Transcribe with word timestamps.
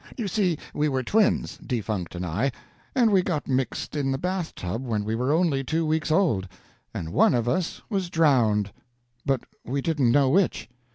You 0.17 0.27
see, 0.27 0.57
we 0.73 0.89
were 0.89 1.03
twins 1.03 1.59
defunct 1.59 2.15
and 2.15 2.25
I 2.25 2.51
and 2.95 3.11
we 3.11 3.21
got 3.21 3.47
mixed 3.47 3.95
in 3.95 4.11
the 4.11 4.17
bathtub 4.17 4.83
when 4.83 5.03
we 5.05 5.13
were 5.13 5.31
only 5.31 5.63
two 5.63 5.85
weeks 5.85 6.09
old, 6.09 6.47
and 6.91 7.13
one 7.13 7.35
of 7.35 7.47
us 7.47 7.83
was 7.87 8.09
drowned. 8.09 8.71
But 9.27 9.43
we 9.63 9.79
didn't 9.79 10.11
know 10.11 10.29
which. 10.31 10.67